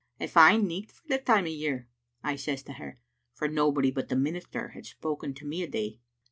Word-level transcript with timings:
"'A 0.19 0.27
fine 0.29 0.65
nicht 0.65 0.91
for 0.91 1.07
the 1.09 1.19
time 1.19 1.43
o' 1.45 1.47
year,* 1.47 1.87
I 2.23 2.35
says 2.35 2.63
to 2.63 2.73
her, 2.73 2.99
for 3.35 3.47
nobody 3.47 3.91
but 3.91 4.09
the 4.09 4.15
minister 4.15 4.69
had 4.69 4.87
spoken 4.87 5.35
to 5.35 5.45
me 5.45 5.61
a' 5.61 5.67
day. 5.67 5.99